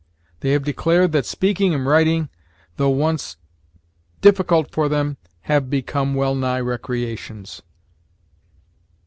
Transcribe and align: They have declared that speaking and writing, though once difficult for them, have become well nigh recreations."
They 0.39 0.53
have 0.53 0.63
declared 0.63 1.11
that 1.11 1.27
speaking 1.27 1.75
and 1.75 1.85
writing, 1.85 2.29
though 2.77 2.89
once 2.89 3.37
difficult 4.19 4.71
for 4.71 4.89
them, 4.89 5.17
have 5.41 5.69
become 5.69 6.15
well 6.15 6.33
nigh 6.33 6.61
recreations." 6.61 7.61